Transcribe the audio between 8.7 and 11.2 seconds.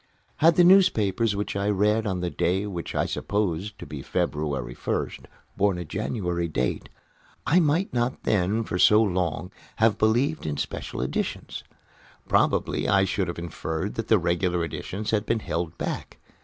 so long a time, have believed in special